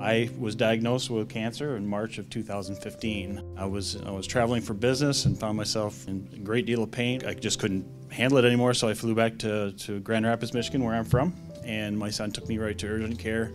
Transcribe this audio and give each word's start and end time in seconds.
I 0.00 0.30
was 0.38 0.54
diagnosed 0.54 1.10
with 1.10 1.28
cancer 1.28 1.76
in 1.76 1.86
March 1.86 2.18
of 2.18 2.28
2015. 2.28 3.54
I 3.56 3.64
was 3.64 3.96
I 4.02 4.10
was 4.10 4.26
traveling 4.26 4.60
for 4.60 4.74
business 4.74 5.24
and 5.24 5.38
found 5.38 5.56
myself 5.56 6.06
in 6.08 6.28
a 6.34 6.38
great 6.38 6.66
deal 6.66 6.82
of 6.82 6.90
pain. 6.90 7.24
I 7.26 7.34
just 7.34 7.58
couldn't 7.58 7.86
handle 8.10 8.38
it 8.38 8.44
anymore, 8.44 8.74
so 8.74 8.88
I 8.88 8.94
flew 8.94 9.14
back 9.14 9.38
to, 9.38 9.72
to 9.72 10.00
Grand 10.00 10.26
Rapids, 10.26 10.52
Michigan, 10.52 10.84
where 10.84 10.94
I'm 10.94 11.04
from, 11.04 11.34
and 11.64 11.98
my 11.98 12.10
son 12.10 12.30
took 12.32 12.48
me 12.48 12.58
right 12.58 12.76
to 12.78 12.86
urgent 12.86 13.18
care. 13.18 13.52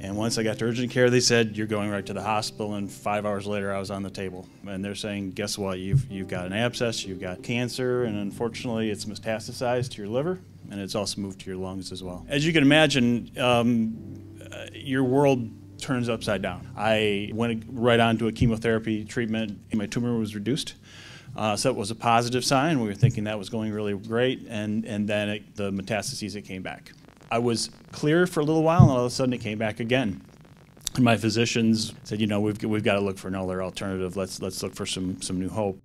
And 0.00 0.16
once 0.16 0.38
I 0.38 0.42
got 0.42 0.58
to 0.58 0.64
urgent 0.64 0.90
care, 0.90 1.10
they 1.10 1.20
said 1.20 1.56
you're 1.56 1.66
going 1.66 1.90
right 1.90 2.04
to 2.06 2.12
the 2.12 2.22
hospital. 2.22 2.74
And 2.74 2.90
five 2.90 3.24
hours 3.24 3.46
later, 3.46 3.72
I 3.72 3.78
was 3.78 3.90
on 3.90 4.02
the 4.02 4.10
table, 4.10 4.48
and 4.66 4.84
they're 4.84 4.94
saying, 4.94 5.32
"Guess 5.32 5.58
what? 5.58 5.78
You've 5.78 6.10
you've 6.10 6.28
got 6.28 6.46
an 6.46 6.52
abscess, 6.52 7.04
you've 7.04 7.20
got 7.20 7.42
cancer, 7.42 8.04
and 8.04 8.16
unfortunately, 8.16 8.90
it's 8.90 9.04
metastasized 9.04 9.90
to 9.90 9.98
your 9.98 10.10
liver, 10.10 10.40
and 10.70 10.80
it's 10.80 10.94
also 10.94 11.20
moved 11.20 11.40
to 11.40 11.50
your 11.50 11.58
lungs 11.58 11.92
as 11.92 12.02
well." 12.02 12.24
As 12.28 12.44
you 12.46 12.52
can 12.52 12.62
imagine, 12.62 13.30
um, 13.38 14.31
your 14.72 15.04
world 15.04 15.50
turns 15.78 16.08
upside 16.08 16.42
down. 16.42 16.68
I 16.76 17.30
went 17.34 17.64
right 17.68 18.00
on 18.00 18.16
to 18.18 18.28
a 18.28 18.32
chemotherapy 18.32 19.04
treatment. 19.04 19.58
My 19.74 19.86
tumor 19.86 20.16
was 20.18 20.34
reduced. 20.34 20.74
Uh, 21.34 21.56
so 21.56 21.70
it 21.70 21.76
was 21.76 21.90
a 21.90 21.94
positive 21.94 22.44
sign. 22.44 22.80
We 22.80 22.88
were 22.88 22.94
thinking 22.94 23.24
that 23.24 23.38
was 23.38 23.48
going 23.48 23.72
really 23.72 23.94
great, 23.94 24.46
and, 24.48 24.84
and 24.84 25.08
then 25.08 25.28
it, 25.30 25.56
the 25.56 25.70
metastases 25.72 26.36
it 26.36 26.42
came 26.42 26.62
back. 26.62 26.92
I 27.30 27.38
was 27.38 27.70
clear 27.90 28.26
for 28.26 28.40
a 28.40 28.44
little 28.44 28.62
while, 28.62 28.82
and 28.82 28.90
all 28.90 29.00
of 29.00 29.06
a 29.06 29.10
sudden 29.10 29.32
it 29.32 29.40
came 29.40 29.58
back 29.58 29.80
again. 29.80 30.20
And 30.94 31.04
my 31.04 31.16
physicians 31.16 31.94
said, 32.04 32.20
you 32.20 32.26
know, 32.26 32.40
we've, 32.40 32.62
we've 32.62 32.84
got 32.84 32.94
to 32.94 33.00
look 33.00 33.16
for 33.16 33.28
another 33.28 33.62
alternative. 33.62 34.14
Let's, 34.14 34.42
let's 34.42 34.62
look 34.62 34.74
for 34.74 34.84
some, 34.84 35.22
some 35.22 35.40
new 35.40 35.48
hope. 35.48 35.80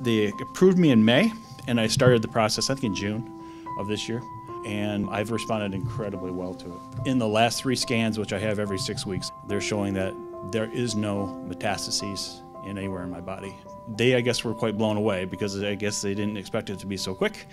They 0.00 0.28
approved 0.28 0.78
me 0.78 0.90
in 0.90 1.04
May, 1.04 1.32
and 1.66 1.80
I 1.80 1.86
started 1.86 2.22
the 2.22 2.28
process, 2.28 2.70
I 2.70 2.74
think, 2.74 2.84
in 2.84 2.94
June 2.94 3.40
of 3.78 3.86
this 3.86 4.08
year. 4.08 4.22
And 4.64 5.08
I've 5.10 5.30
responded 5.30 5.74
incredibly 5.74 6.30
well 6.30 6.54
to 6.54 6.66
it. 6.66 7.06
In 7.06 7.18
the 7.18 7.28
last 7.28 7.62
three 7.62 7.76
scans, 7.76 8.18
which 8.18 8.32
I 8.32 8.38
have 8.38 8.58
every 8.58 8.78
six 8.78 9.06
weeks, 9.06 9.30
they're 9.46 9.60
showing 9.60 9.94
that 9.94 10.14
there 10.52 10.70
is 10.70 10.94
no 10.94 11.44
metastases 11.48 12.40
in 12.64 12.76
anywhere 12.78 13.02
in 13.02 13.10
my 13.10 13.20
body. 13.20 13.54
They, 13.96 14.14
I 14.14 14.20
guess, 14.20 14.44
were 14.44 14.54
quite 14.54 14.76
blown 14.76 14.96
away 14.96 15.24
because 15.24 15.62
I 15.62 15.74
guess 15.74 16.02
they 16.02 16.14
didn't 16.14 16.36
expect 16.36 16.70
it 16.70 16.78
to 16.80 16.86
be 16.86 16.96
so 16.96 17.14
quick 17.14 17.46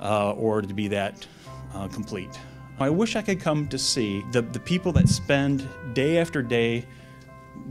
uh, 0.00 0.32
or 0.32 0.62
to 0.62 0.74
be 0.74 0.88
that 0.88 1.26
uh, 1.74 1.88
complete. 1.88 2.38
I 2.78 2.90
wish 2.90 3.16
I 3.16 3.22
could 3.22 3.40
come 3.40 3.68
to 3.68 3.78
see 3.78 4.22
the, 4.32 4.42
the 4.42 4.60
people 4.60 4.92
that 4.92 5.08
spend 5.08 5.66
day 5.94 6.18
after 6.18 6.42
day 6.42 6.84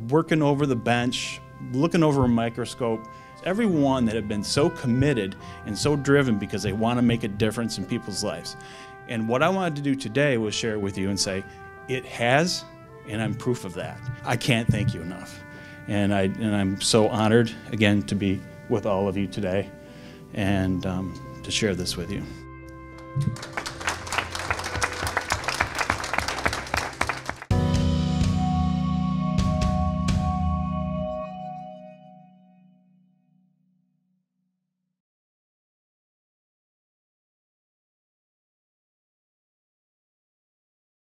working 0.10 0.42
over 0.42 0.66
the 0.66 0.76
bench, 0.76 1.40
looking 1.74 2.04
over 2.04 2.26
a 2.26 2.28
microscope, 2.28 3.08
everyone 3.46 4.06
that 4.06 4.16
have 4.16 4.28
been 4.28 4.44
so 4.44 4.70
committed 4.70 5.36
and 5.66 5.78
so 5.78 5.96
driven 5.96 6.38
because 6.38 6.64
they 6.64 6.74
want 6.74 6.98
to 6.98 7.02
make 7.02 7.24
a 7.24 7.28
difference 7.28 7.78
in 7.78 7.86
people's 7.86 8.24
lives. 8.24 8.58
And 9.08 9.30
what 9.30 9.44
I 9.44 9.50
wanted 9.50 9.76
to 9.78 9.82
do 9.82 9.96
today 9.96 10.38
was 10.38 10.56
share 10.56 10.80
with 10.80 10.98
you 10.98 11.10
and 11.10 11.20
say, 11.20 11.44
it 11.88 12.06
has, 12.06 12.64
and 13.08 13.22
I'm 13.22 13.36
proof 13.36 13.66
of 13.66 13.74
that. 13.76 14.00
I 14.24 14.36
can't 14.36 14.68
thank 14.68 14.94
you 14.94 15.02
enough. 15.02 15.40
And, 15.88 16.14
I, 16.14 16.24
and 16.24 16.56
I'm 16.56 16.82
so 16.82 17.08
honored, 17.10 17.52
again, 17.72 18.02
to 18.04 18.16
be 18.16 18.42
with 18.70 18.88
all 18.88 19.08
of 19.08 19.16
you 19.16 19.28
today 19.28 19.70
and 20.34 20.86
um, 20.86 21.42
to 21.44 21.52
share 21.52 21.76
this 21.76 21.96
with 21.96 22.12
you. 22.12 22.24